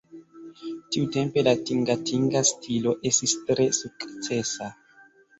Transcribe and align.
Tiutempe 0.95 1.41
la 1.47 1.51
tingatinga 1.69 2.41
stilo 2.51 2.93
estis 3.09 3.35
tre 3.49 3.67
sukcesa. 3.81 4.71